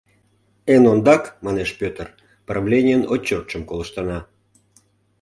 —Эн 0.73 0.83
ондак,— 0.91 1.23
манеш 1.45 1.69
Пӧтыр,— 1.79 2.07
правленийын 2.47 3.03
отчётшым 3.13 3.61
колыштына. 3.69 4.19